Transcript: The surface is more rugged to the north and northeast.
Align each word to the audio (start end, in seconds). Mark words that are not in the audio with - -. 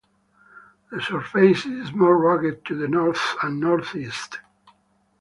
The 0.89 0.99
surface 0.99 1.67
is 1.67 1.93
more 1.93 2.17
rugged 2.17 2.65
to 2.65 2.75
the 2.75 2.87
north 2.87 3.21
and 3.43 3.59
northeast. 3.59 4.39